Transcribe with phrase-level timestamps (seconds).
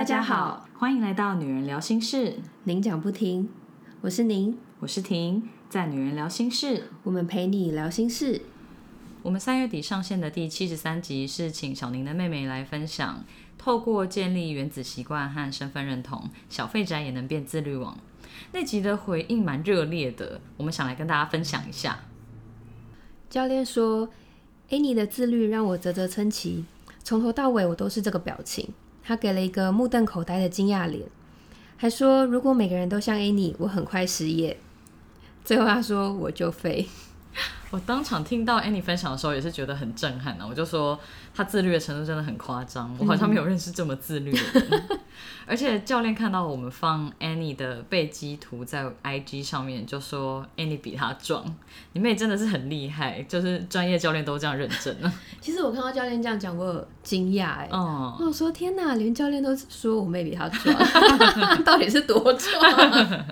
[0.00, 2.36] 大家好，欢迎来到女人聊心事。
[2.64, 3.50] 您讲不停，
[4.00, 8.40] 我是您，我是婷，在女人聊心事，我们陪你聊心事。
[9.20, 13.22] 我们三月底上线的第七十三集是请小宁的妹妹来分享，
[13.58, 17.98] 透过建立原子习惯和身份认同，小废宅也能变自律王。
[18.52, 21.98] 那集的回应蛮热烈的，我们想来跟大家分享一下。
[23.28, 24.08] 教练说
[24.70, 26.64] ：“Annie 的自律让我啧啧称奇，
[27.04, 28.72] 从头到尾我都是这个表情。”
[29.02, 31.08] 他给了一个目瞪口呆的惊讶脸，
[31.76, 34.56] 还说：“如果每个人都像 Annie，我很快失业。”
[35.44, 36.86] 最后他说：“我就废。”
[37.70, 40.46] 我当场听到 Annie 分享的时候，也是觉得很震撼啊。
[40.48, 40.98] 我就说
[41.32, 44.82] 他自律的程度真的很夸张，我好像没有认识这么自律的人。
[45.46, 51.44] 而且教练看到我们放 Annie 的背肌图在 IG 上面，就说 Annie 比他壮。
[51.92, 55.12] 你妹真的是很厉害，就是专业教练都这样认证了。
[55.40, 63.24] 其实我看到教练这样讲，我惊讶哎，我说天哪，连教练都说我妹比他壮，到底是多壮？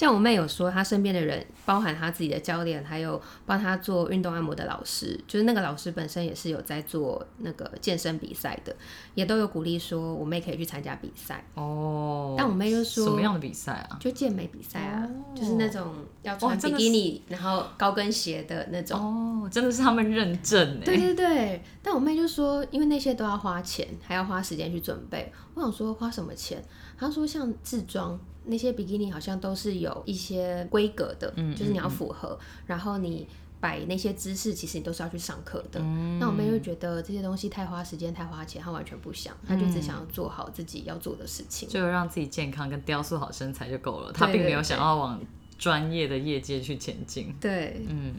[0.00, 8.74] 像我妹有说，她身边的人，包含她自己的教练，还有帮她做运动按摩的老师，就是那个老师本身也是有在做那个健身比赛的，
[9.14, 12.34] 也都有鼓励说我妹可以去参加比赛哦。
[12.38, 13.98] 但我妹就说什么样的比赛啊？
[14.00, 18.98] 就健美比赛啊，就是那种要穿比基尼，然后高跟鞋的那种。
[18.98, 20.84] 哦，真的是他们认证哎。
[20.86, 25.30] 对对对，但我妹就说，因为那些都要花钱，还要花时间去准备。
[25.52, 26.64] 我想说花什么钱？
[26.96, 28.18] 她说像自装。
[28.44, 33.26] 那些比基尼好像都是有一些规格的，就是你要符合，然后你
[33.60, 35.80] 摆那些姿势，其实你都是要去上课的。
[36.18, 44.10] 那我们就觉得这些东西太花时间、太花钱，他完全不想，他就只想要做好自己要做的事情，就让自己健康跟雕塑好身材就够了。
[44.12, 45.20] 他并没有想要往
[45.58, 47.34] 专业的业界去前进。
[47.40, 48.14] 对，嗯。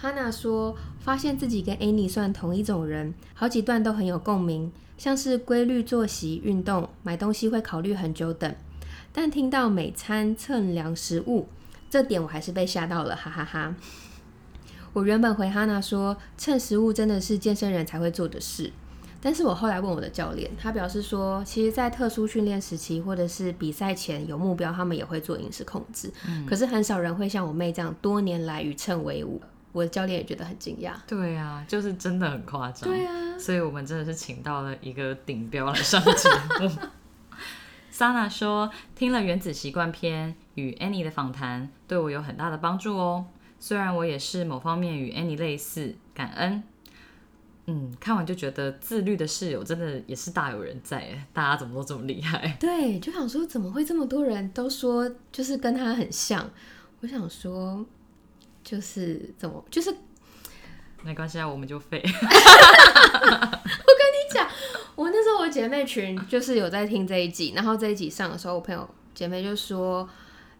[0.00, 8.54] 哈娜说，发现自己跟 Annie 算同一种人，好几段都很有共鸣，像是规律作息、运动、买东西会考虑很久等。
[9.20, 11.48] 但听到每餐称量食物，
[11.90, 13.74] 这点我还是被吓到了，哈哈哈。
[14.92, 18.70] 我原本回哈娜说，称食物真的是健身人才会做的事。
[19.20, 26.08] 但是我后来问我的教练，他表示说，其实，在特殊训练时期或者是比赛前有目标，他们也会做饮食控制。
[26.28, 29.42] 嗯，可是很少人会像我妹这样多年来与称为伍。
[29.72, 30.92] 我的教练也觉得很惊讶。
[31.08, 32.88] 对啊，就是真的很夸张。
[32.88, 36.28] 对啊，所以我们真的是请到了一个顶标来上节
[36.60, 36.70] 目。
[37.98, 43.26] Sana 说：“听了《原子习惯》篇与 Annie 的访谈，对我有很大的帮助哦。
[43.58, 46.62] 虽然我也是某方面与 Annie 类似，感恩。
[47.66, 52.56] 嗯，看完就觉得自律的室友真的也是大有人在，大家怎么都这么厉害？
[52.60, 56.48] 对，就想说怎么会这么多人都说就是跟他很像？
[57.00, 57.84] 我想说，
[58.62, 59.92] 就是怎么就是
[61.02, 63.92] 没关系啊，我们就废。” 我
[65.10, 70.08] 那时候我姐妹群就是有在听这一集，然后这一集上的时候，我朋友姐妹就说：“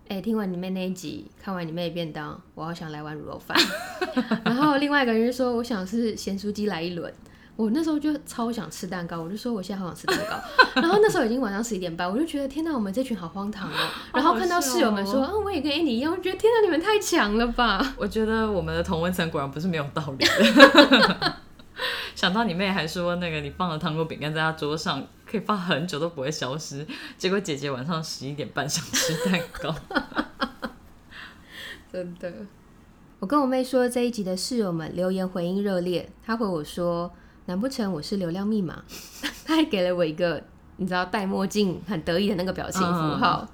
[0.08, 3.56] 哎，听完你妹那一集，看完你妹便当，我好想来碗卤肉饭。
[4.44, 7.12] ”然后另外一个人就说：“我想是咸酥鸡来一轮。”
[7.56, 10.36] 我那时候就超想吃蛋糕，我就说我现在好想吃蛋糕。
[10.80, 13.74] 然后那时候已经晚上十一点半，我就觉得天哪，我们这群好荒唐哦。
[14.14, 17.94] 然后看到室友们说：“啊，我也跟你一样。”我觉得天哪，你们太强了吧！
[17.98, 20.24] 我觉得我们的同温层果然不是没有道理。
[22.14, 29.74] 想到你妹还说那个你放了糖果饼干在她桌上可以放很久都不会消失，结果姐姐晚上十一点半想吃蛋糕，
[31.92, 32.32] 真的。
[33.20, 37.12] 我跟我妹说这一集的室友们留言回应热烈，她回我说
[37.46, 38.82] 难不成我是流量密码？
[39.44, 40.42] 她还给了我一个
[40.76, 43.48] 你知道戴墨镜很得意的那个表情符号。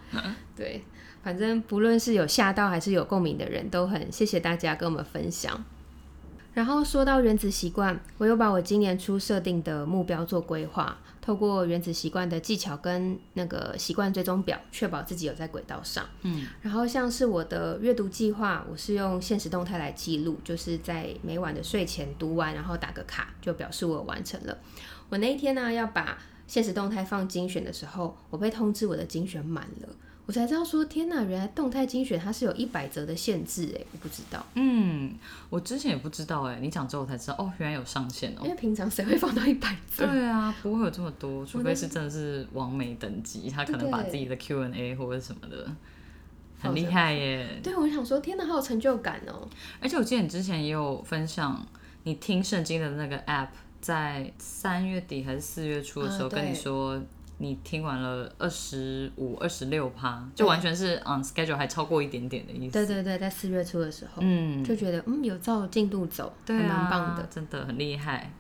[0.55, 0.85] 对，
[1.23, 5.65] 反正不论是有吓到还是有共鸣的人都很谢谢大家跟我们分享。
[6.55, 16.07] 然后说到原子习惯，我又把我今年初设定的目标做规划，透过原子习惯的技巧跟那个习惯追踪表，确保自己有在轨道上。
[16.23, 24.57] 嗯，然后像是我的阅读计划，我是用现实动态来记录，就是在每晚的睡前读完，然后打个卡，就表示我完成了。
[25.09, 26.17] 我那一天呢，要把
[26.47, 29.89] 现实动态放精选的时候，我被通知我的精选满了。
[30.27, 34.45] 我才知道说，天哪，原来动态精选它是有一百折的限制哎，我不知道。
[34.55, 35.15] 嗯，
[35.51, 38.41] 我之前也不知道哎，你讲之后才知道哦，原来有上限哦。
[38.43, 40.07] 因为平常谁会放到一百折？
[40.07, 45.71] 对啊，不会有这么多，除非是真的是完美等级，他可能把自己的 Q&A 或者什么的，
[46.59, 47.61] 很厉害耶。
[47.63, 49.47] 对，我想说，天哪，好有成就感哦。
[49.79, 51.63] 而且我记得你之前也有分享，
[52.05, 53.49] 你听圣经的那个 App，
[53.83, 56.99] 在三月底还是四月初的时候跟你说。
[57.39, 62.73] 你听完了二十五、二十六趴，就完全是嗯，schedule 还超过一点点的意思。
[62.73, 68.33] 对对对，在四月初的时候，嗯，就觉得嗯有照进度走，对蛮棒的，真的很厉害。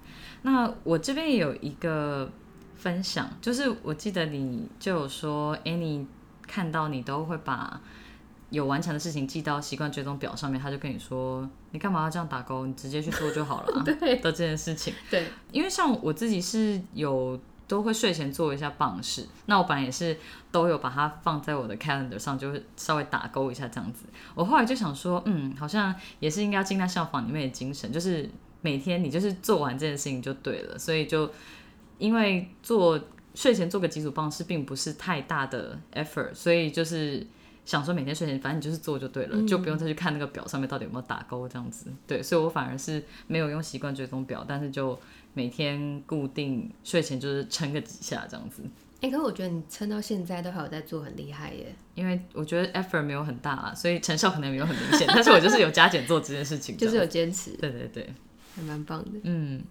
[0.42, 2.30] 那我这边有一个
[2.76, 6.06] 分享，就是我记得你就有说，Annie
[6.46, 7.80] 看到你都会把
[8.50, 12.66] 有完成的事情记到习惯追踪表上面，他就跟你说，你干嘛要这样打勾？
[12.66, 13.82] 你直接去做就好了、啊。
[13.98, 20.16] 对的这件事情，对，因为像我自己是有都会睡前做一下棒式，那我本来也是
[20.52, 24.04] 都有把它放在我的 calendar 上，就是稍微打勾一下这样子。
[24.34, 28.28] 我后来就想说，嗯，好像也是应该要尽量效仿里面的精神，就是
[28.60, 31.30] 每天你就是做完这件事情就对了，所以就
[31.98, 33.00] 因为做
[33.34, 37.26] 睡前做个几组棒式并不是太大的 effort，所以就是。
[37.64, 41.86] 想说每天睡前，反正你就是做就对了，就不用再去看那个表上面到底有没有打勾这样子。
[42.06, 44.98] 对，所以我反而是没有用习惯追踪表，但是就
[45.32, 48.62] 每天固定睡前就是撑个几下这样子。
[49.00, 51.74] 哎、可是我觉得你撑到现在都还有在做，很厉害耶。
[51.94, 58.14] 因为我觉得 effort 没有很大啊，所以成效可能没有很明显， 但是我就是有加减做这件事情，就是有坚持，对对对，
[58.56, 59.20] 还蛮棒的。
[59.24, 59.62] 嗯。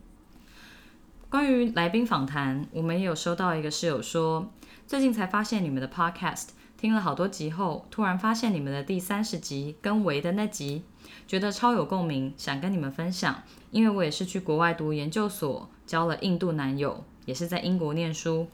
[1.30, 4.52] 关于来宾访谈，我们也有收到一个室友说，
[4.86, 6.50] 最近才发现你们的 podcast，
[6.84, 10.84] 听了好多集后，突然发现你们的第三十集跟维的那集，
[11.26, 13.42] 觉得超有共鸣，想跟你们分享。
[13.72, 18.48] 因为我也是去国外读研究所，交了印度男友，也是在英国念书。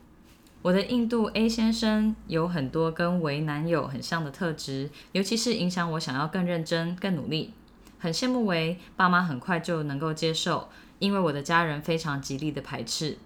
[0.61, 7.55] 我的印度 A 先生有很多跟维男友很像的特质，尤其是影响我想要更认真、更努力。
[7.97, 13.17] 很羡慕维爸妈很快就能够接受，因为我的家人非常极力的排斥。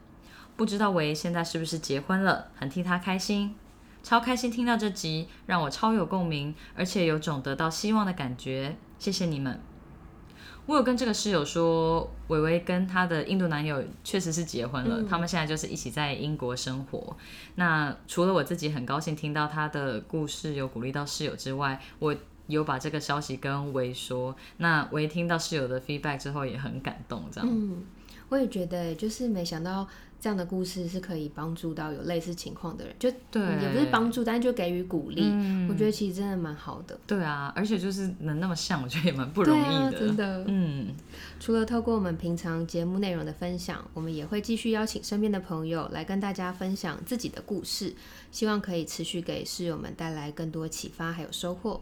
[0.56, 3.54] 不知道维现在是不是结婚了，很替他开心，
[4.04, 8.76] 超开心听到这集，让我超有共鸣，而且有种得到希望的感觉。
[9.00, 9.60] 谢谢你们。
[10.66, 17.18] 我有跟这个室友说，伟伟跟她的印度男友确实是结婚了，他们现在就是一起在英国生活。
[17.56, 22.16] 那除了我自己很高兴听到他的故事，有鼓励到室友之外，我
[22.48, 24.34] 有把这个消息跟维说。
[24.58, 27.50] 那维听到室友的 feedback 之后也很感动，这样。
[27.52, 27.84] 嗯，
[28.30, 29.86] 我也觉得，就是没想到
[30.24, 35.22] 这样的故事是可以帮助到有类似情况的人，就对也不是帮助，但是就给予鼓励。
[35.22, 36.98] 嗯我觉得其实真的蛮好的。
[37.06, 39.70] 对啊，而且就是能那么像，我觉得也蛮不容易的。
[39.70, 40.96] 啊真的嗯，
[41.42, 47.94] 除了透过我们平常节目内容的分享，我们也会继续邀请身边的朋友来跟大家分享自己的故事，
[48.32, 51.82] 希望可以持续给室友们带来更多启发还有收获。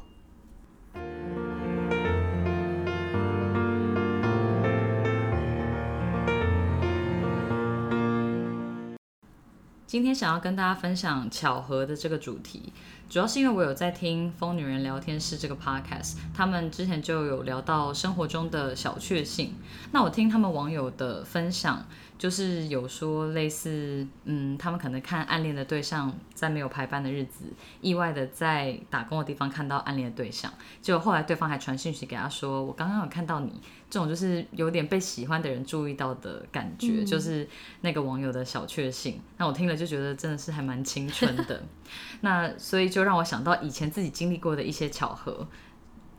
[9.92, 12.72] 今天想要跟大家分享巧合的这个主题，
[13.10, 19.54] 主要是因为我有在听《疯女人聊天室》这个 podcast，他们之前就有聊到生活中的小确幸。
[19.92, 21.86] 那我听他们网友的分享，
[22.22, 27.46] 就是有说类似，嗯，他们可能看暗恋的对象在没有排班的日子，
[27.82, 30.54] 意外的在打工的地方看到暗恋的对象，
[30.84, 33.60] 结果后来对方还传讯息给他说：“我刚刚有看到你。”
[33.90, 37.50] 这种就是有点被喜欢的人注意到的感觉，就是
[37.82, 39.20] 那个网友的小确幸。
[39.38, 41.64] 那我听了就觉得真的是还蛮青春的。
[42.22, 45.48] 那所以就让我想到以前自己经历过的一些巧合。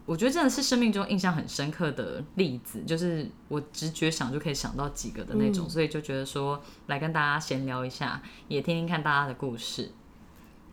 [0.04, 9.91] 我觉得真的是生命中印象很深刻的例子，就是我直觉想就可以想到几个的那种，所以就觉得说来跟大家闲聊一下，也听听看大家的故事。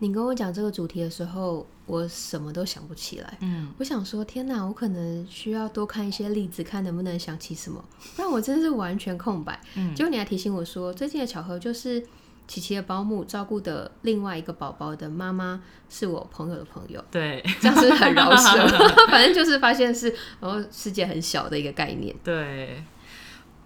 [0.02, 3.36] 你跟我讲这个主题的时候，我什么都想不起来。
[3.40, 7.84] 嗯，我想说，天哪，我可能需要多看一些例子，看能不能想起什么，
[8.16, 9.60] 不然我真的是完全空白。
[9.76, 12.02] 嗯结果你还提醒我说，最近的巧合就是
[12.50, 18.66] 琪琪的保姆照顾的另外一个宝宝的妈妈是我朋友的朋友，对这样是很饶舌？
[19.06, 22.12] 反正就是发现是，然后世界很小的一个概念。
[22.24, 22.82] 对。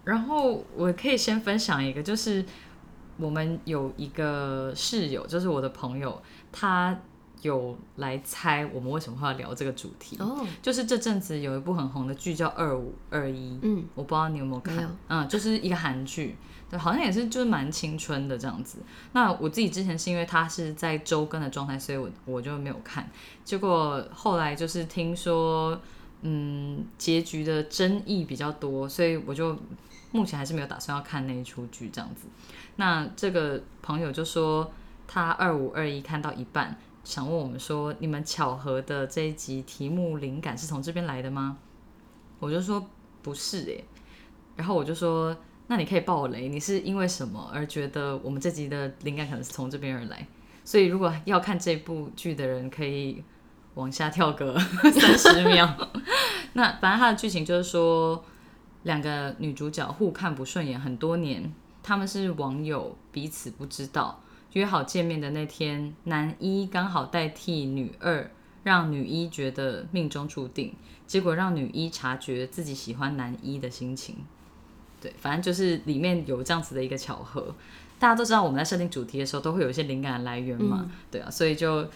[0.03, 2.45] 然后我可以先分享一个，就是
[3.17, 6.95] 我们有一个室友，就是我的朋友，他
[7.41, 10.15] 有来猜我们为什么会要聊这个主题。
[10.19, 16.35] 哦，就是这阵子有一部很红的剧叫《二五二一》，嗯，我不知道你有没有看，嗯，就是一个韩剧，
[16.69, 18.79] 对，好像也是就是蛮青春的这样子。
[19.13, 23.09] 那我自己之前是因为它是在周更的状态，所以我我就没有看。
[23.43, 25.79] 结果后来就是听说，
[26.21, 29.55] 嗯，结局的争议比较多，所以我就
[30.11, 32.25] 目前还是没有打算要看那一出剧这样子。
[32.77, 34.71] 那这个朋友就说
[35.07, 41.57] 他二五二一看到一半，想问我们说，你们巧合的这一集题目灵感是从这边来的吗？
[42.39, 42.85] 我就说
[43.21, 43.85] 不是诶、
[44.55, 45.35] 然后我就说，
[45.67, 50.27] 那你可以爆雷，你是因为什么而觉得我们这集的灵感可能是从这边而来？
[50.63, 53.23] 所以如果要看这部剧的人，可以
[53.75, 54.57] 往下跳个
[54.93, 55.75] 三十秒。
[56.53, 58.23] 那反正它的剧情就是说，
[58.83, 61.53] 两个女主角互看不顺眼很多年，
[61.83, 64.21] 他们是网友，彼此不知道。
[64.53, 68.31] 约好见面的那天，男一刚好代替女二，
[68.63, 70.73] 让女一觉得命中注定，
[71.05, 74.15] 结果让女一察觉自己喜欢男一的心情。
[75.05, 77.53] 对，反正就是里面有这样子的一个巧合。
[77.99, 81.87] 大家都知道我们在设定主题的时候都会有一些灵感的来源嘛，对啊，所以就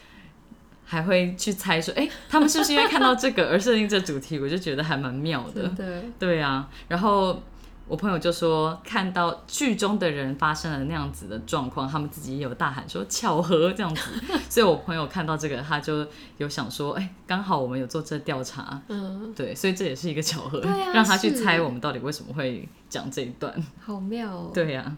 [0.86, 4.38] 还会去猜说，哎、他们是不是因为看到这个而设定这主题？
[4.38, 5.64] 我就觉得还蛮妙的。
[5.64, 7.42] 真的，对啊，然后
[7.90, 14.02] 我朋友就说，看到剧中的人发生了那样子的状况，他们自己也有大喊说巧合这样子，
[14.48, 16.06] 所以我朋友看到这个，他就
[16.38, 23.52] 有想说，哎、刚好我们有做这调查，嗯，对，所以这也是一个巧合，啊让他去猜我们到底为什么会讲这一段。
[23.84, 24.52] 好妙哦。
[24.54, 24.96] 对呀、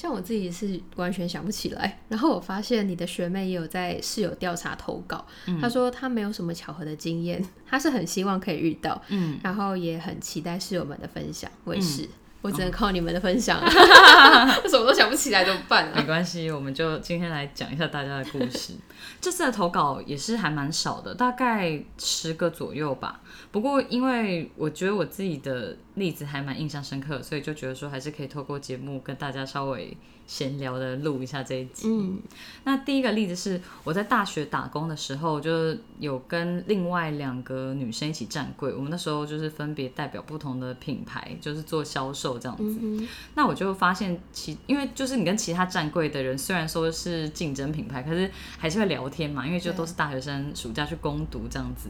[0.00, 5.26] 像我自己是完全想不起来，然后我发现你的学妹也有在室友调查投稿，
[5.60, 11.50] 她说她没有什么巧合的经验，她是很希望可以遇到，嗯，然后也很期待室友们的分享。
[11.64, 12.08] 我也是，
[12.42, 13.68] 我只能靠你们的分享，我
[14.68, 16.04] 什么都想不起来怎么办没啊？
[16.06, 18.74] 关系，我们就今天来讲一下大家的故事。
[19.20, 23.20] 这次的投稿也是还蛮少的，大概十个左右吧。
[23.50, 29.94] 不过因为我觉得我自己的例子还蛮印象深刻，所以就觉得说还是可以透过节目跟大家稍微
[30.30, 31.88] 闲聊的录一下这一集。
[31.88, 32.22] 嗯
[32.62, 42.78] 那第一个例子是我在大学打工的时候，就有跟另外两个女生一起站柜，我们那时候就是分别代表不同的品牌，就是做销售这样子。
[42.80, 51.88] 嗯那我就发现其，因为就是你跟其他站柜的人虽然说是竞争品牌，可是还是会聊天嘛，因为就都是大学生暑假去攻读这样子，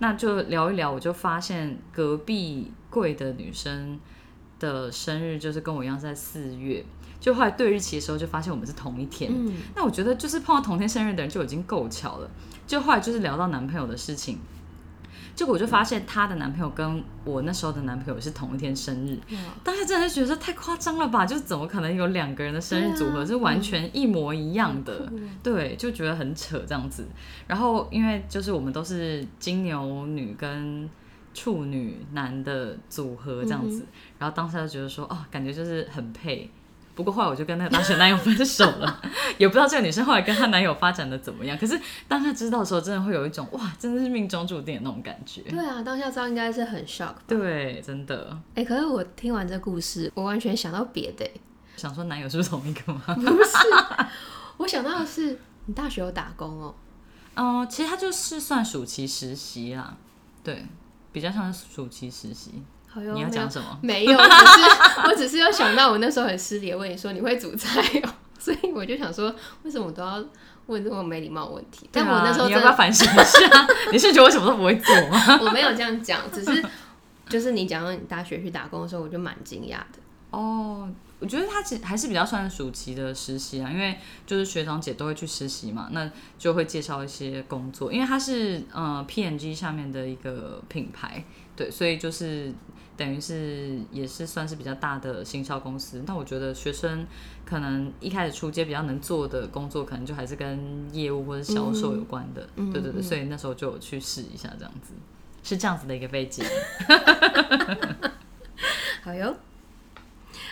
[0.00, 3.98] 那就聊一聊，我就发现隔壁柜的女生
[4.58, 6.84] 的生日就是跟我一样在四月，
[7.20, 9.30] 就后来对日期的时候就发现我们是同一天。
[9.34, 12.30] 嗯那我觉得就是碰到同天生日的人就已经够巧了，
[12.66, 14.38] 就后来就是聊到男朋友的事情。
[15.34, 21.24] 结果我就发现她的男朋友跟我那时候的男朋友是同一天生日，哇，当时真的是觉得太夸张了吧？
[21.24, 25.08] 就怎么可能有两个人的生日组合是完全一模一样的？
[25.40, 27.06] 对，就觉得很扯这样子。
[27.46, 30.90] 然后因为就是我们都是金牛女跟
[31.32, 33.86] 处女男的组合这样子，
[34.18, 36.50] 然后当时就觉得说，哦，感觉就是很配。
[36.98, 39.00] 不过后来我就跟那个大学男友分手了，
[39.38, 41.56] 也不知道这个女生后来跟她男友发展的怎么样。
[41.56, 45.42] 可是当她知道的时候，真的会有一种哇，真的是命中注定的那种感觉。
[45.42, 47.22] 对啊，当下知道应该是很 shock 吧？
[47.28, 51.40] 对，真的哎、可是我听完这故事，我完全想到别的、欸，
[51.76, 53.00] 想说男友是不是同一个吗？
[53.06, 53.58] 不是，
[54.56, 56.74] 我想到的是你大学有打工哦、
[57.36, 59.96] 嗯，其实他就是算暑期实习啦，
[60.42, 60.66] 对，
[61.12, 62.60] 比较像是暑期实习。
[62.88, 63.78] 好哟，你要讲什么？
[63.82, 70.24] 没有，只是我只是 有想到我那时候很失礼地问你说你会煮菜哦、 所以我就想说为什么我都要
[70.66, 71.88] 问这么没礼貌的问题？
[71.92, 73.66] 但我那时候你要不要反省一下？
[73.92, 75.38] 你是觉得我什么都不会做吗？
[75.42, 76.64] 我没有这样讲，只是
[77.28, 79.98] 就是你讲到你大学去打工的时候，我就蛮惊讶的。
[80.30, 80.86] 哦，
[81.20, 91.24] 我觉得他其实还是比较算暑期的实习啊，因为就是学长姐都会去实习嘛，那就会介绍一些工作，因为他是呃 P&G 下面的一个品牌，
[91.56, 92.52] 对，所以就是
[92.98, 96.02] 等于是也是算是比较大的行销公司。
[96.06, 97.06] 那我觉得学生
[97.46, 104.92] 可能一开始出街比较能做的工作，可能就还是跟业务或者销售有关的，嗯对对对，所以那时候就有去试一下这样子。
[105.44, 106.44] 是这样子的一个背景，
[109.02, 109.34] 好哟。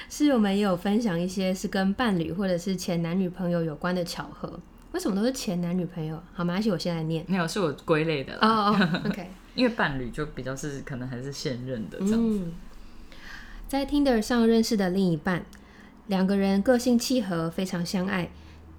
[0.09, 4.59] 室友们也有分享一些是跟伴侣或者是前男女朋友有关的巧合。
[4.93, 6.19] 为什么都是前男女朋友？
[6.33, 7.23] 好，没关系，我先来念。
[7.29, 8.75] 没有是我归类的哦
[9.05, 9.29] ，OK。
[9.57, 12.41] 因为伴侣就比较是可能还是现任的这样子。
[13.67, 15.45] 在 Tinder 上认识的另一半，
[16.07, 18.31] 两个人个性契合，非常相爱，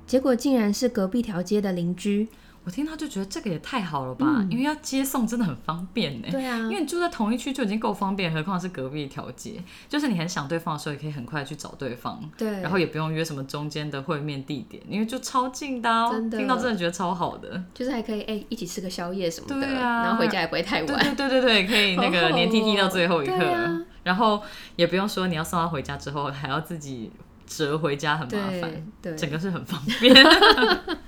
[0.06, 2.30] 结果竟然是隔壁条街的邻居。
[2.68, 6.28] 我听到就觉得这个也太好了吧，因为要接送真的很方便呢。
[6.30, 16.10] 对啊因为你住在同一区就已经够方便，何况是隔壁一条街，就是你很想对方的时候，也可以很快去找对方，对，然后也不用约什么中间的会面地点，因为就超近的、哦。
[16.12, 17.64] 真的听到真的觉得超好的。
[17.74, 21.16] 就是还可以哎、一起吃个宵夜什么的，然后回家也不会太晚。
[21.16, 24.44] 对对对对，可以那个黏 T T 到最后一刻，然后
[24.76, 27.14] 也不用说你要送他回家之后还要自己
[27.46, 28.62] 折回家，很麻烦，
[29.02, 30.14] 对对，整个是很方便。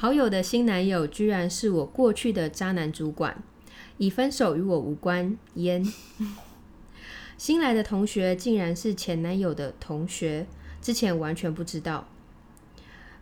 [0.00, 3.42] 好友的新男友居然是我过去的渣男主管，
[3.98, 5.36] 已分手与我无关。
[5.56, 5.86] 烟。
[7.36, 10.46] 新来的同学竟然是前男友的同学，
[10.80, 12.08] 之前完全不知道。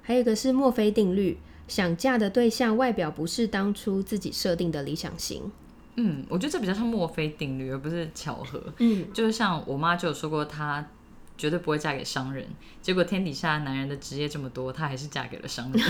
[0.03, 5.51] 还有一个是墨菲定律，想嫁的对象外表不是当初自己设定的理想型。
[5.97, 8.63] 嗯，我觉得这比较像墨菲定律，而不是巧合。
[8.79, 10.89] 嗯，就是像我妈就有说过，她
[11.38, 12.47] 绝对不会嫁给商人。
[12.83, 15.83] 结果天底下男人的职业这么多，她还是嫁给了商人。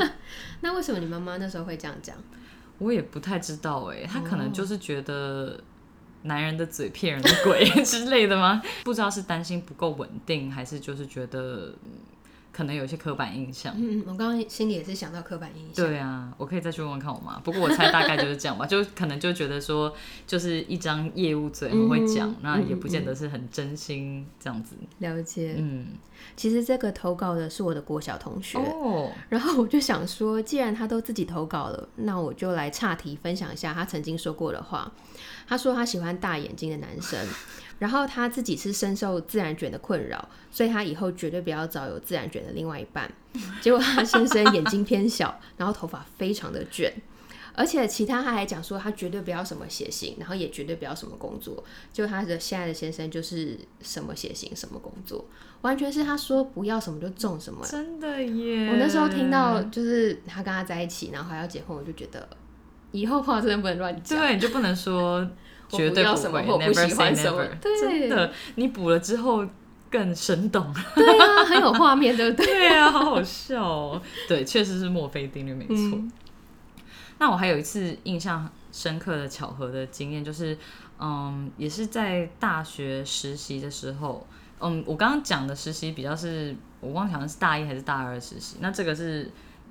[0.60, 2.16] 那为什么你妈妈那时候会这样讲？
[2.78, 5.60] 我也不太知道哎，她可能就是觉得
[6.22, 8.62] 男人的嘴骗人的鬼 之类的吗？
[8.84, 11.74] 不知道是担心不够稳定，还是就是觉得。
[12.50, 13.72] 嗯可能有一些刻板印象。
[13.76, 15.86] 嗯，我刚刚心里也是想到刻板印象。
[15.86, 17.38] 对啊，我可以再去问问看我妈。
[17.38, 19.94] 不过我猜大概就是这样吧，就可能就觉得说，
[20.26, 24.74] 就是一张业务嘴很会讲，嗯那也不见得是很真心这样子。
[24.98, 25.54] 了解。
[25.58, 25.88] 嗯，
[26.36, 34.92] 其实这个投稿的是我的国小同学，哦，然后我就想说，既然他都自己投稿了，那我就来岔题分享一下他曾经说过的话。
[35.46, 37.18] 他说他喜欢大眼睛的男生，
[37.80, 43.10] 然后他自己是深受自然卷的困扰，所以他以后绝对不要找有自然卷的另外一半。
[43.60, 46.92] 结果他先生眼睛偏小，然后头发非常的卷。
[47.52, 51.62] 而且其他他还讲说，他绝对不要什么血型，然后也绝对不要什么工作。
[51.92, 55.26] 就他的现在的先生就是什么血型什么工作，
[55.62, 57.66] 完全是他说不要什么就中什么。
[57.66, 58.68] 真的耶！
[58.70, 62.26] 我那时候听到就是他跟他在一起，然后还要结婚，我就觉得
[62.92, 64.18] 以后话真的不能乱讲。
[64.18, 65.30] 对，你就不能说我
[65.70, 67.48] 绝对不要会 never 喜 say never。
[67.60, 69.46] 对真的，你补了之后
[69.90, 70.72] 更生动。
[70.94, 72.46] 对啊，很有画面，对不对？
[72.46, 74.02] 对啊，好好笑哦。
[74.28, 75.74] 对，确实是墨菲定律，没错。
[75.76, 76.12] 嗯
[77.22, 80.56] 那我还有一次印象深刻的巧合的经验，就是，
[80.98, 84.26] 嗯，也是在大学实习的时候，
[84.58, 89.30] 嗯，我刚刚讲的实习比较是，我忘记好像是大一还是大二的实习，那这个是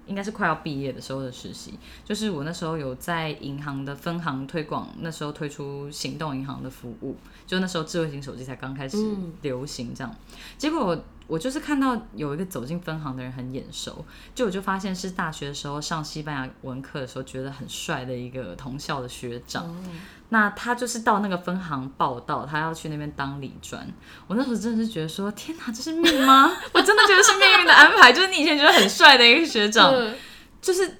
[0.09, 7.15] 应该是快要毕业的时候的实习，就是我那时候有在银行的分行推广，那时候推出行动银行的服务，
[7.47, 9.33] 就那时候智慧型手机才刚开始嗯。
[9.43, 10.15] 流行这样，
[10.57, 14.03] 结果我我就是看到有一个走进分行的人很眼熟，
[14.35, 19.63] 就我就发现是大学的时候上西班牙文课的时候觉得很帅的一个同校的学长。
[19.65, 19.75] 哦
[20.31, 23.83] 那他就是到那个分行报道，他要去那边当理专。
[24.27, 26.51] 我那时候真的是觉得说，天哪，这是命吗？
[26.71, 28.13] 我真的觉得是命运的安排。
[28.13, 30.15] 就是你以前觉得很帅的一个学长，嗯
[30.61, 30.97] 就是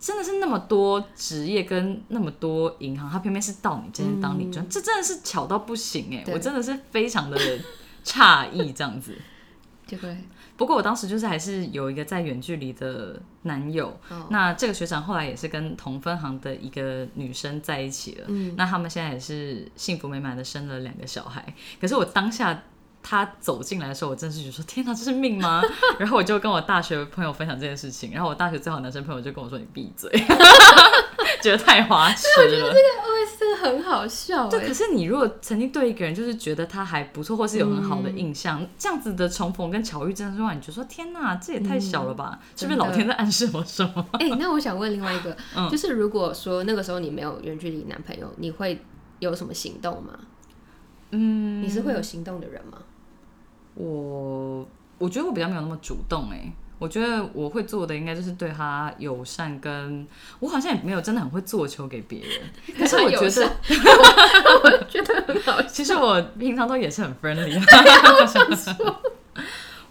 [0.00, 6.24] 真的是那么多职业跟那么多银行，他偏偏是到你这边当理专，这真的是巧到不行哎！
[6.24, 7.38] 对我真的是非常的
[8.02, 9.14] 诧异这样子。
[10.56, 21.54] 不过我当时就是还是有一个在远距离的男友，哦那这个学长后来也是跟同分行的一个女生在一起了，嗯那他们现在也是幸福美满的生了两个小孩。
[21.80, 22.62] 可是我当下
[23.06, 25.62] 他走进来的时候，我真是觉得说天哪，这是命吗？
[26.00, 30.10] 然后我就跟我大学朋友分享这件事情，然后我大学最好的男生朋友就跟我说你闭嘴，
[31.42, 32.50] 觉得太花痴了。
[32.50, 34.74] 这个 OS 很好笑对，哎可。
[34.74, 42.40] 是你如果曾经对一个人就是觉得他还不错，或是有很好的印象，这样子的重逢跟巧遇，真的是让你觉得说天哪，这也太小了吧？
[42.56, 44.04] 是不是老天在暗示我什么？
[44.14, 48.82] 哎、那我想问另外一个， 嗯就是如果说那个时候你没有远距离男朋友，你会
[49.18, 50.18] 有什么行动吗？
[51.10, 52.78] 嗯，你是会有行动的人吗？
[53.74, 54.66] 我
[54.98, 60.06] 我觉得我比较没有那么主动哎、我觉得我会做的应该就是对他友善跟，
[60.40, 62.40] 我好像也没有真的很会做球给别人。
[62.78, 63.50] 可是我觉得，
[64.62, 65.68] 我觉得很好笑。
[65.68, 67.60] 其实我平常都也是很 friendly。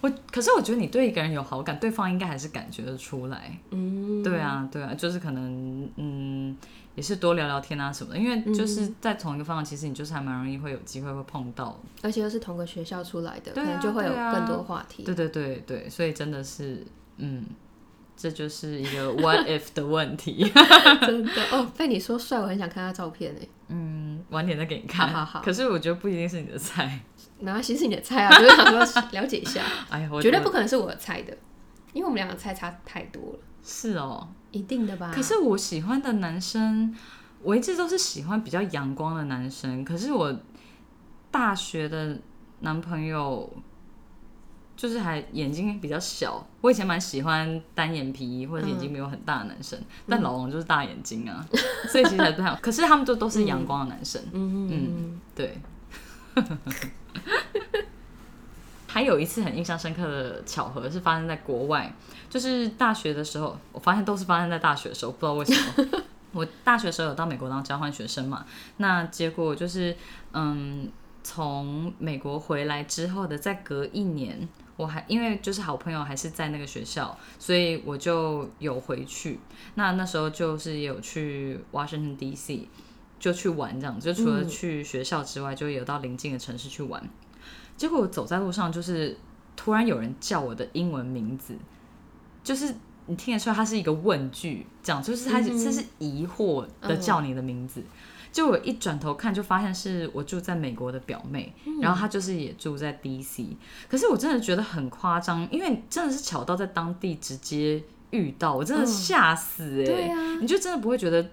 [0.01, 3.57] 我可是我觉得你对一个人有好感，对方应该还是感觉得出来。
[3.71, 6.55] 嗯，对啊，对啊，就是可能嗯，
[6.95, 11.79] 也是多聊聊天啊什么的，因为就是在同一个方向，其实你就是还蛮容易会有机会会碰到。
[12.01, 15.03] 而且又是同个学校出来的，可能就会有更多话题。
[15.03, 16.85] 对对对对，所以真的是
[17.17, 17.45] 嗯，
[18.15, 20.51] 这就是一个 what if 的问题。
[21.01, 23.47] 真的哦，被你说帅，我很想看他照片哎。
[23.69, 25.09] 嗯，晚点再给你看。
[25.09, 26.99] 好好好可是我觉得不一定是你的菜。
[27.39, 31.35] 没关系，是你的菜啊， 就是想说了解一下，哎呀，我绝对不可能是我的菜的，
[31.91, 34.29] 因为我们两个菜差太多了，是哦。
[34.53, 35.11] 一定的吧？
[35.13, 36.95] 可是我喜欢的男生，
[37.41, 39.83] 我一直都是喜欢比较阳光的男生。
[39.83, 40.33] 可是我
[41.29, 42.17] 大学的
[42.61, 43.51] 男朋友
[44.77, 51.45] 就是还眼睛比较小，我以前蛮喜欢单眼皮或者眼睛没有很大的男生，但老王就是大眼睛啊，
[51.89, 52.57] 所以其实还不太好。
[52.61, 55.57] 可是他们都都是阳光的男生，嗯嗯对。
[58.93, 61.91] 还有一次很印象深刻的巧合是发生在国外，
[62.29, 66.03] 就是大学的时候，我发现都是发生在大学的时候，不知道为什么。
[66.31, 68.45] 我大学的时候有到美国当交换学生嘛，
[68.77, 69.97] 那结果就是，
[70.33, 70.87] 嗯，
[71.23, 79.39] 从美国回来之后的再隔一年，我还因为就是好朋友还是在那个学校，所以我就有回去。
[79.73, 82.69] 那那时候就是有去 Washington D.C.
[83.19, 87.01] 就去玩这样子，就除了去学校之外，就有到邻近的城市去玩。
[87.77, 89.17] 结果我走在路上，就是
[89.55, 91.55] 突然有人叫我的英文名字，
[92.43, 92.73] 就是
[93.07, 97.83] 你听得出来，它是一个问句，这样就是他这是疑惑的叫你的名字。
[98.31, 103.45] 就我一转头看，就发现是我住在美国的表妹，然后她就是也住在 DC。
[103.87, 110.39] 可是我真的觉得很夸张，因为真的是巧到在当地直接遇到，我真的吓死哎、对啊。
[110.41, 111.23] 你就真的不会觉得，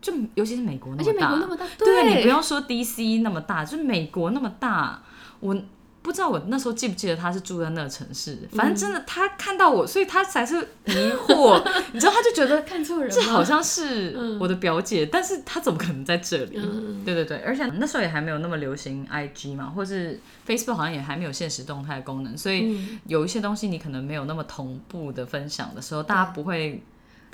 [0.00, 5.02] 就尤其是美国那而且么大，美国那么大，对你不用说 DC 那么大，就是美国那么大，
[5.40, 5.56] 我
[6.02, 11.60] 不知道我那时候记不记得他是住在那个城市，反正真的他看到我，所以他才是疑惑，
[11.92, 13.12] 你知道，他就觉得 看错人吗？
[13.12, 16.56] 这好像是我的表姐，但是他怎么可能在这里？
[16.62, 26.80] 嗯对对对，而且那时候也还没有那么流行 IG 嘛，或是 Facebook 好像也还没有现实动态功能，所以嗯有一些东西你可能没有那么同步的分享的时候，大家不会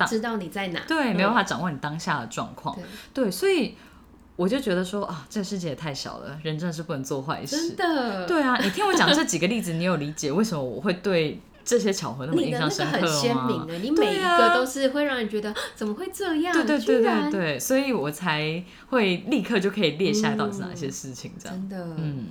[0.08, 0.80] 知道你在哪？
[0.88, 2.74] 对，嗯没有办法掌握你当下的状况。
[3.12, 3.74] 对对，所以
[4.42, 7.76] 我就觉得说啊，这个世界也太小了，人真的是不能做坏事真。
[7.76, 13.46] 的，对啊，你听我讲这几个例子，你有理解为什么我会对这些巧合那么印象深刻吗很鲜吗？
[13.46, 16.52] 明的，你每一个都是会让人觉得怎么会这样？
[16.52, 21.56] 对对对对对，所以我才会立刻就可以列下来到底是哪些事情这样。
[21.56, 22.30] 真的，嗯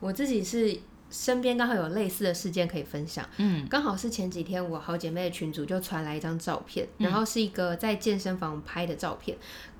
[0.00, 0.74] 我自己是
[1.10, 3.28] 身边刚好有类似的事件可以分享。
[3.38, 3.66] 嗯。
[3.68, 7.04] 刚好是前几天我好姐妹的群组就传来一张照片，嗯。
[7.04, 9.36] 然后是一个在健身房拍的照片，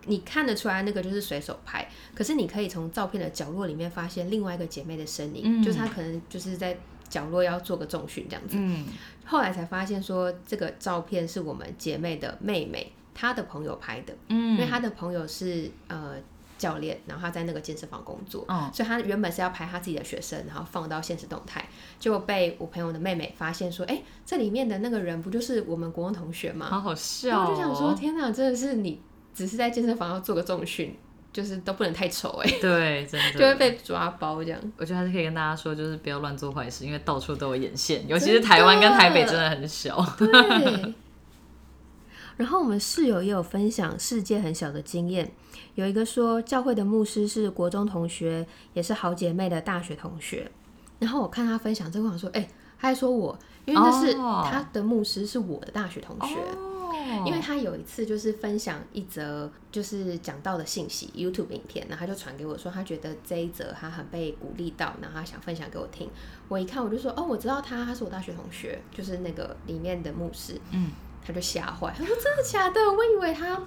[0.07, 5.63] 你看得出来那个就是随手拍，可是你可以从照片的角落里面发现另外一个姐妹的身影，嗯。
[5.63, 6.77] 就是她可能就是在
[7.09, 8.57] 角落要做个重训这样子。
[8.59, 8.87] 嗯。
[9.25, 14.53] 后来才发现说这个照片是我们姐妹的妹妹她的朋友拍的，嗯。
[14.55, 16.17] 因为嗯，她的朋友是呃
[16.61, 18.45] 教练，然后他在那个健身房工作。
[18.49, 21.67] 嗯，所以他原本是要拍他自己的学生，然后放到现实动态，
[21.99, 26.67] 结果被我朋友的妹妹发现说，哎、这里面的那个人不就是我们国中同学吗？
[26.67, 27.47] 好好笑、哦。
[27.49, 29.01] 我就想说，天哪，真的是你
[29.35, 30.95] 只是在健身房要做个重训，
[31.33, 34.61] 就是都不能太丑哎、对，真的就会被抓包这样。
[34.77, 40.05] 我觉得还是可以跟大家说，就是不要乱做坏事，因为到处都有眼线，尤其是台湾跟台北真的很小。
[40.19, 40.95] 对。
[42.41, 45.31] 然后我们室友也有分享世界很小的经验，
[45.75, 50.51] 有一个说教会的牧师是国中同学，也是好姐妹的大学同学。
[50.99, 52.49] 然后我看他分享这个，我想说，哎、
[52.79, 56.35] 他还说我，因为那是哦他的牧师是我的大学同学。
[56.37, 56.67] 哦
[57.27, 66.09] 因为他有一次就是分享一则就是讲到的信息 YouTube 影片，然后他就传给我说，他觉得这一则他很被鼓励到，然后他想分享给我听。
[66.49, 70.59] 我一看我就说，哦，我知道他，他是我大学同学，就是那个里面的牧师。
[70.71, 70.91] 嗯，
[71.27, 72.81] 他就吓坏，他说真的假的？
[72.81, 73.59] 我以为他。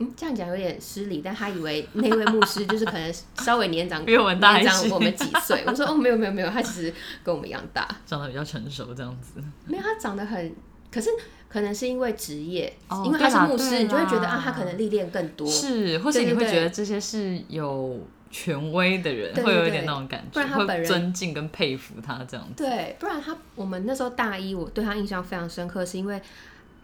[0.00, 5.64] 嗯，这样讲有点失礼，但他以为那位牧师就是可能稍微年长， 比我们大一年长我们几岁。
[5.66, 7.84] 我说哦，没有没有没有，他其实跟我们一样大。
[8.06, 9.42] 长得比较成熟这样子。
[9.66, 10.54] 没有，他长得很，
[10.88, 11.10] 可是
[11.48, 15.44] 可能是因为职业，哦因为他是牧师，你就会觉得啊，他可能历练更多。
[15.48, 22.62] 是，或是对对对你会觉得这些是有权威的人，会有一点那种感不然觉，会他本人尊敬跟佩服他这样子。
[22.62, 26.22] 对，不然他我们那时候大一，我对他印象非常深刻，是因为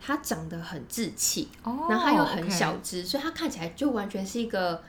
[0.06, 4.82] 他长得很稚气，哦然后他又很小只，所以他看起来就完全是一个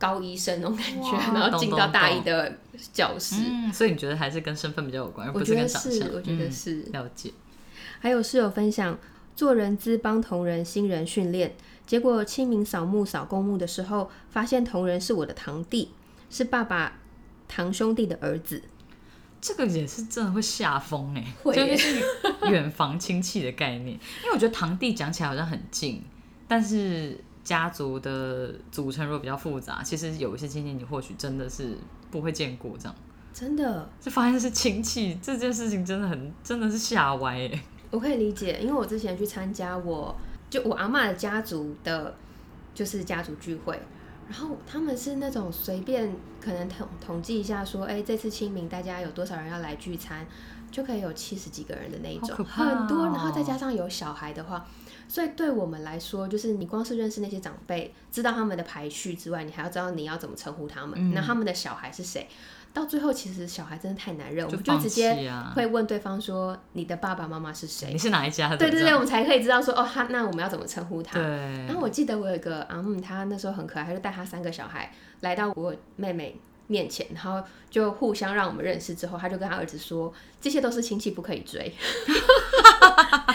[0.00, 2.58] 高医生那种感觉，然后进到大一的
[2.92, 3.36] 教室。
[3.38, 6.10] 嗯，所以你觉得还是跟身份比较有关，而不我觉得跟长相是，。
[6.12, 6.82] 我觉得嗯是。
[6.90, 7.32] 了解。
[8.00, 8.98] 还有室友分享，
[9.36, 11.54] 做人资帮同仁新人训练，
[11.86, 15.92] 结果清明扫墓扫公墓的时候，发现同仁是我的堂弟，
[16.30, 16.94] 是爸爸
[17.46, 18.62] 堂兄弟的儿子。
[19.40, 22.02] 这个也是真的会吓疯哎，就是
[22.50, 23.88] 远房亲戚的概念。
[23.88, 26.02] 因为我觉得堂弟讲起来好像很近，
[26.46, 31.76] 但是家族的组成如果比较复杂，其实有一些亲戚你或许真的是
[32.10, 32.94] 不会见过这样。
[33.32, 37.62] 真的，就发现是亲戚这件事情真的很真的是吓歪哎。
[37.90, 40.14] 我可以理解，因为我之前去参加我
[40.50, 42.14] 就我阿妈的家族的，
[42.74, 43.80] 就是家族聚会，
[44.28, 50.26] 然后他们是那种随便可能统统计一下说，哎、这次清明大家有多少人要来聚餐，
[50.70, 54.66] 就可以有七十几个人的那一种，很多，哦然后再加上有小孩的话。
[55.10, 62.28] 所以对我们来说，就是你光是认识那些长辈，知道他们的排序之外，你还要知道你要怎么称呼他们，嗯那他们的小孩是谁。
[62.78, 65.30] 到最后，其实小孩真的太难认，我们就直接！
[65.54, 68.56] 会问对方说：“你的爸爸妈妈是谁？”你是哪一家的？
[68.56, 71.18] 对对对，我们才可以知道说哦，他那我们要怎么称呼他。
[71.18, 71.24] 对
[71.66, 76.38] 然后我记得我有一个阿姆，他那时候很可爱，他就带他三个小孩来到我妹妹
[76.68, 81.60] 面前，然后就互相让我们认识之后，他就跟他儿子说，这些都是亲戚，不可以追，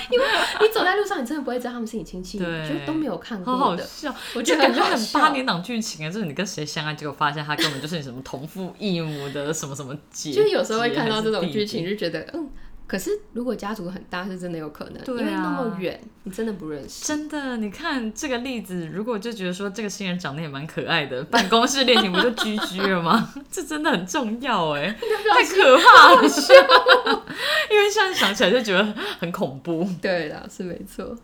[0.10, 0.26] 因为
[0.62, 3.84] 你走在路上，你真的不会知道他们是你亲戚，对就都没有看好过的。
[3.84, 6.10] 好笑，我觉得就感觉很八年档剧情啊！
[6.10, 12.50] 就是你跟谁相爱，结果发现他根本就是你什么同父异母的什么什么姐，就有时候会看到这种剧情，就觉得嗯。
[12.86, 17.06] 可是如果家族很大，是真的有可能，因为那么远，你真的不认识。
[17.06, 23.34] 真的，你看这个例子，如果就觉得说这个新人长得也蛮可爱的，办公室恋情不就居居了吗？
[23.50, 24.91] 这真的很重要哎，
[25.34, 26.22] 太可怕了，
[27.72, 28.84] 因为现在想起来就觉得
[29.19, 29.89] 很恐怖。
[30.02, 31.17] 对啦，是没错。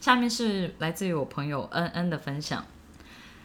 [0.00, 2.64] 下面是来自于我朋友恩恩的分享。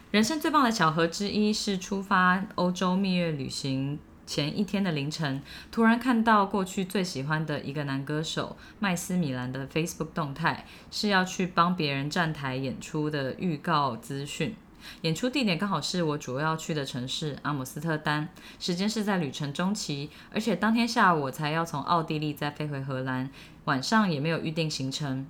[0.10, 14.54] 人生最棒的巧合之一是出发欧洲蜜月旅行前一天的凌晨，突然看到过去最喜欢的一个男歌手麦斯米兰的 Facebook 动态，是要去帮别人站台演出的预告资讯。
[15.02, 18.28] 演出地点刚好是我主要去的城市阿姆斯特丹，
[18.60, 23.30] 时间是在旅程中期，而且当天下午我才要从奥地利再飞回荷兰，
[23.66, 25.26] 晚上也没有预定行程。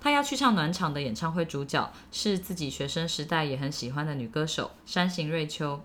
[0.00, 5.80] 他要去唱暖场的演唱会，主角是自己学生时代也很喜欢的女歌手山形瑞秋，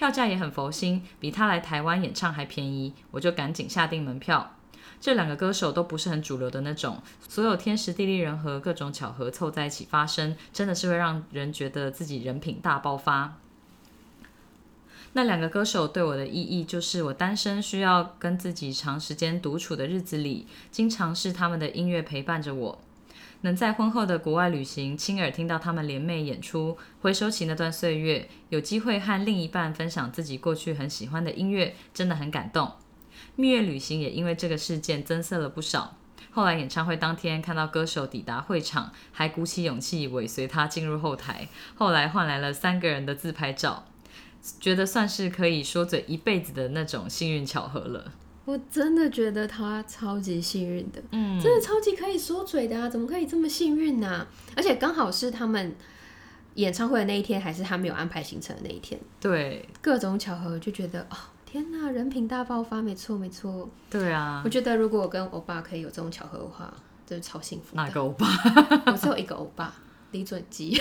[0.00, 4.56] 票价也很佛心，比他来台湾演唱还便宜，我就赶紧下定门票。
[4.98, 13.36] 这两个歌手都不是很主流的那种，所有天时地利人和、各种巧合凑在一起发生，真的是会让人觉得自己人品大爆发。
[15.12, 22.78] 那两个歌手对我的意义，就是我单身需要跟自己长时间独处的日子里，经常是他们的音乐陪伴着我。
[23.42, 32.72] 能在婚后的国外旅行，亲耳听到他们联袂演出，回收起那段岁月，有机会和另一半分享自己过去很喜欢的音乐，真的很感动。
[33.36, 35.96] 蜜月旅行也因为这个事件增色了不少。
[36.32, 43.84] 后来演唱会当天看到歌手抵达会场，还鼓起勇气尾随他进入后台，后来换来了三个人的自拍照，
[44.60, 48.12] 觉得算是可以说嘴一辈子的那种幸运巧合了。
[48.46, 52.88] 我真的觉得他超级幸运的，嗯，真的超级可以说嘴的啊！
[52.88, 54.26] 怎么可以这么幸运呢？
[54.56, 55.76] 而且刚好是他们
[56.54, 59.00] 演唱会的那一天，还是他没有安排行程的那一天。
[59.20, 62.82] 对，各种巧合就觉得哦，天哪，人品大爆发！
[62.82, 63.68] 没错，没错。
[63.88, 66.72] 对啊，我觉得如果我跟欧巴可以有这种巧合的话，
[67.06, 67.76] 就是超幸福。
[67.76, 68.26] 哪个欧巴？
[68.86, 69.72] 我只有一个欧巴，
[70.10, 70.70] 李准基。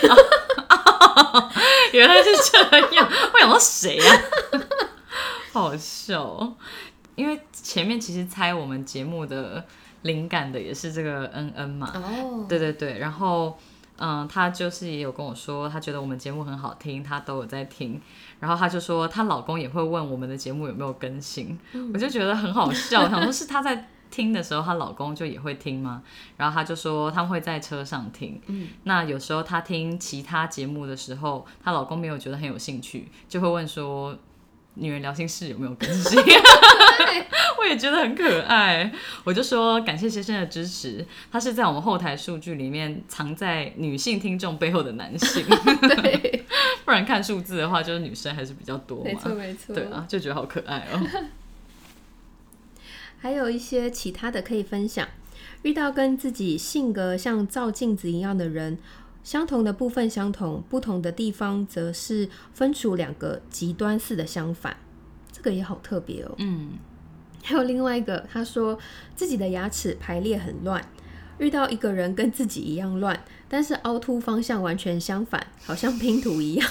[1.94, 4.22] 原来是这样，我想到谁呀？
[5.52, 6.56] 好笑。
[7.20, 9.66] 因为前面其实猜我们节目的
[10.04, 13.60] 灵感的也是这个恩恩嘛，哦，对对对，然后
[13.98, 18.00] 嗯，她就是也有跟我说，她觉得我们节目很好听，她都有在听，
[18.40, 21.60] 然后她就说她老公也会问我们的节目有没有更新，
[21.94, 26.02] 我就觉得很好笑，想说是她在听的时候，她老公就也会听吗？
[26.38, 34.18] 然后她就说他们会在车上听，嗯，那有时候她听其他节目的时候，她老公没有觉得很有兴趣，就会问说。
[34.76, 36.18] 女人聊心事有没有更新？
[37.60, 38.90] 我也觉得很可爱。
[39.24, 45.46] 我就说感谢先生的支持，他是在我们后台数据里面藏在女性听众背后的男性。
[45.82, 46.46] 对，
[46.86, 49.04] 不然看数字的话，就是女生还是比较多嘛。
[49.06, 49.76] 没错没错。
[49.76, 51.00] 对啊，就觉得好可爱哦。
[53.22, 55.06] 还有一些其他的可以分享，
[55.64, 58.78] 遇到跟自己性格像照镜子一样的人。
[59.30, 64.76] 相同的部分相同，不同的地方则是分出两个极端似的相反，
[65.32, 66.34] 这个也好特别哦。
[66.40, 66.72] 嗯，
[67.44, 68.80] 还有另外一个，他说
[69.16, 70.84] 自己的牙齿排列很乱，
[71.38, 76.68] 遇到一个人跟自己一样乱，但是凹凸方向完全相反，好像拼图一样。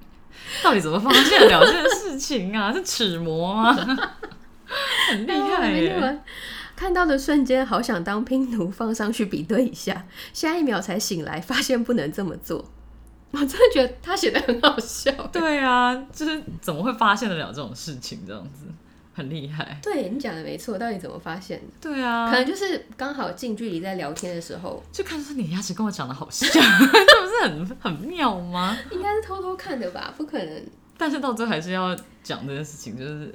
[0.64, 2.72] 到底怎么发现了这件事情啊？
[2.72, 3.74] 是齿模吗？
[5.10, 6.20] 很厉害耶！
[6.80, 12.64] 看到的瞬间，好想当拼图放上去比对一下，下一秒才醒来，发现不能这么做。
[13.32, 15.12] 我真的觉得他写的很好笑。
[15.30, 18.20] 对啊，就是怎么会发现得了这种事情？
[18.26, 18.64] 这样子
[19.12, 19.78] 很厉害。
[19.82, 21.66] 对你讲的没错，到底怎么发现的？
[21.82, 28.74] 对啊，可能就是刚好近距离在聊天的时候，就看出你牙齿跟我长得好像， 这不是很很妙吗？
[28.90, 30.14] 应该是偷偷看的吧？
[30.16, 30.62] 不可能。
[30.96, 33.34] 但是到最后还是要讲这件事情，就是。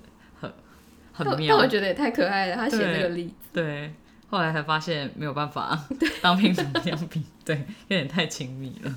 [1.15, 3.33] 很但我觉得也太可爱了，他写那个例子。
[3.53, 3.93] 对，
[4.29, 5.79] 后来才发现没有办法
[6.21, 7.55] 当拼图一样比，对，
[7.87, 8.93] 有点太亲密了。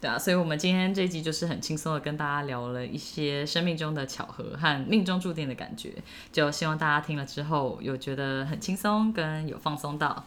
[0.00, 5.92] 对啊，所以我们今天这一集就是很轻松的跟大家聊了一些生命中的巧合和命中注定的感觉，
[6.32, 10.24] 就希望大家听了之后有觉得很轻松跟有放松到。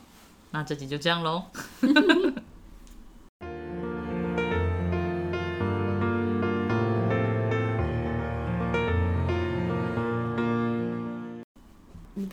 [0.51, 1.45] 那这集就这样喽。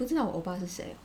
[0.08, 0.96] 知道我欧巴是谁？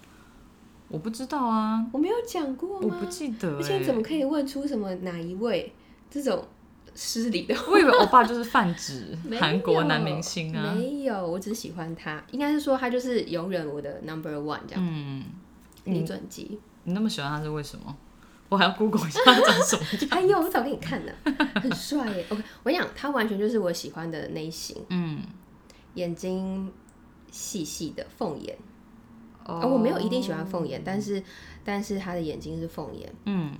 [0.87, 2.87] 我不知道啊，我没有讲过吗？
[2.89, 3.57] 我不记得。
[3.57, 5.73] 而且怎么可以问出什么哪一位
[6.09, 6.45] 这种
[6.93, 7.55] 失礼的？
[7.67, 10.73] 我以为欧巴就是泛指 韩国男明星啊。
[10.75, 12.23] 没有，我只喜欢他。
[12.31, 14.87] 应该是说他就是永远我的 number one 这样。
[14.87, 15.23] 嗯，
[15.85, 16.59] 李准基。
[16.83, 17.95] 你那么喜欢他是为什么？
[18.49, 20.09] 我还要 Google 一下他长什么样。
[20.11, 21.13] 哎呦，我早给你看了，
[21.59, 22.23] 很帅耶。
[22.29, 24.77] OK，我讲他完全就是我喜欢的类型。
[24.89, 25.21] 嗯，
[25.95, 26.71] 眼睛
[27.31, 28.55] 细细的凤眼。
[29.45, 31.21] 哦，我没有一定喜欢凤眼，但是
[31.63, 33.53] 但是他的眼睛是凤眼，嗯，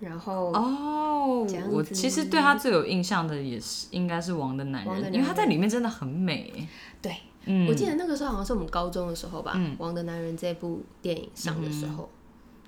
[0.00, 6.66] 然后哦，我其实对他最有印象的也是应该是《王的男人》，因为他在里面真的很美。
[7.02, 7.14] 对，
[7.44, 12.08] 嗯，我记得那个时候好像是我们高中的时候吧，《王的男人》这部电影上的时候。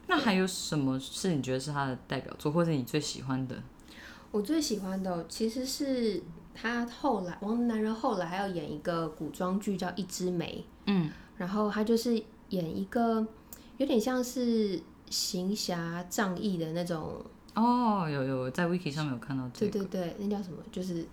[0.07, 3.57] 那还有什么是你觉得是他的代表作，或者你最喜欢的？
[4.31, 6.23] 我最喜欢的其实是
[6.55, 11.11] 他后来《王的男人》后来还要演一个古装剧叫《一枝梅》，嗯。
[11.43, 12.15] 然后他就是
[12.51, 13.27] 演一个
[13.79, 17.21] 有点像是行侠仗义的那种
[17.57, 20.59] 哦，有有在 Wiki 上面有看到这个，对对对，那叫什么？
[20.71, 21.05] 就是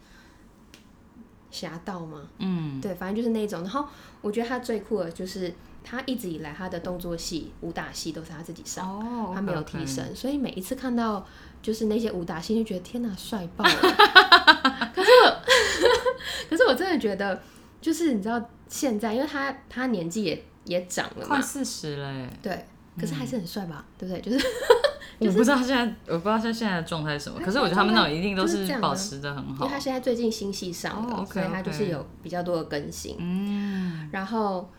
[1.49, 2.29] 侠盗吗？
[2.37, 3.63] 嗯，对，反正就是那种。
[3.63, 3.87] 然后
[4.21, 5.51] 我觉得他最酷的就是
[5.83, 11.25] 他一直以来他的动作戏、武打戏都是他自己上，哦，他没有替身，所以每一次看到
[11.63, 13.71] 就是那些武打戏，就觉得天哪，帅爆了。
[14.93, 15.41] 可是我，
[16.51, 17.41] 可是我真的觉得，
[17.81, 22.65] 就是你知道现在，因为他他年纪也也长了嘛，快四十了耶，对，
[22.99, 24.21] 可是还是很帅吧，对不对？
[24.21, 24.45] 就是
[25.19, 29.65] 我不知道他现在，我不知道他现在的状态是什么，可是我觉得他们那种一定都是保持的很好。
[29.65, 29.79] 因为他。
[29.79, 33.15] 现在最近新戏上了，所以他就是有比较多的更新。
[33.19, 34.69] 嗯，然后，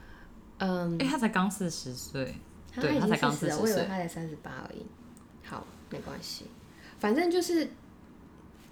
[0.59, 2.35] 嗯，哎，他才刚四十岁，
[2.81, 4.87] 对他才刚四十了，40我以为他才三十八而已。
[5.43, 6.47] 好，没关系，
[6.99, 7.69] 反正就是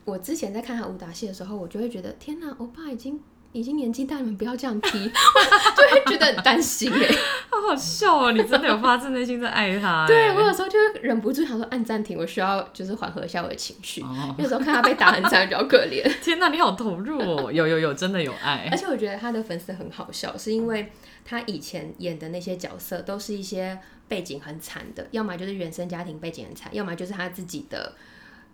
[0.05, 3.21] 我之前在看他武打戏的时候，我就会觉得天哪，欧巴已经
[3.53, 7.09] 已经年纪大了，你们不要这样踢， 就会觉得很担心哎。
[7.51, 8.33] 好好笑哦！
[8.33, 14.01] 你真的有发自内心在爱他耶， 对我有时候就会忍不住想说按暂停，我需要就是缓和一下我的情绪。
[14.03, 16.03] 哦，有时候看他被打很惨，比较可怜。
[16.23, 17.51] 天哪，你好投入哦！
[17.53, 18.77] 有有有，真的有爱而。
[18.77, 20.93] 且我觉得他的粉丝很好笑，是因为
[21.25, 27.93] 他以前演的那些角色都是一些背景很惨的，要么就是原生家庭背景很惨，要么就是他自己的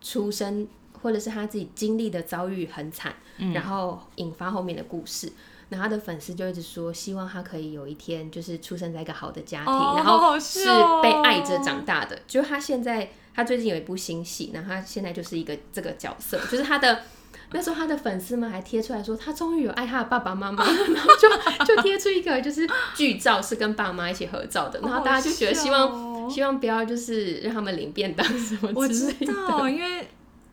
[0.04, 0.68] 出生
[1.00, 3.14] 或者是他自己经历的遭遇很惨，
[3.54, 5.32] 然后引发后面的故事。
[5.70, 10.66] 然后他的粉丝就一直说，希望他可以有一天就是出生在一个好的家庭，哦然后是
[11.02, 12.16] 被爱着长大的。
[12.26, 17.00] 就他现在，他最近有一部新戏，然后他现在就是一个这个角色，就是他的。
[17.52, 29.32] 那时候他的粉丝们还贴出来说，他终于有爱他的爸爸妈妈， 然后就就贴出一个就是剧照，是跟爸妈一起合照的，然后大家就觉得希望、望希望不要就是让他们领便当什么我知之类的。
[29.32, 30.08] 道，因为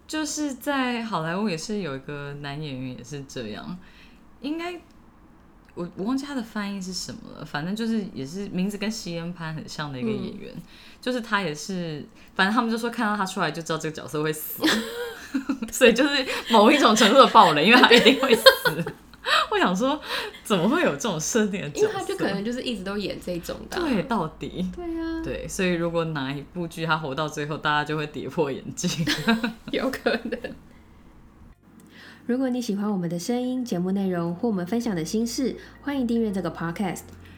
[0.08, 3.78] 就是在好莱坞也是有一个男演员也是这样，
[4.42, 4.74] 应该
[5.74, 10.54] 我我忘记他的翻译是什么了，反正就是也是名字跟西恩潘很像的一个演员，
[11.00, 12.06] 就是他也是，
[12.36, 14.62] 反正他们就说看到他出来就知道这个角色会死，
[15.72, 18.44] 所以就是某一种程度的暴雷，因为他一定会死。
[19.52, 20.00] 我想说，
[20.44, 21.88] 怎么会有这种设定的角色？
[21.88, 28.90] 因为他就可能就是一直都演这种的啊、对，到底对啊，对，所以如果哪一部剧他活到最后，大家就会跌破眼镜。
[29.72, 30.40] 有可能。
[32.26, 37.02] 如果你喜欢我们的声音、节目内容或我们分享的心事，欢迎订阅这个 podcast。